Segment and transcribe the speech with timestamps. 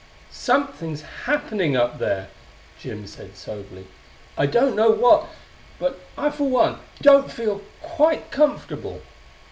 [0.31, 2.29] "Something's happening up there,"
[2.79, 3.85] Jim said soberly.
[4.35, 5.27] "I don't know what;
[5.77, 9.03] but I, for one, don't feel quite comfortable."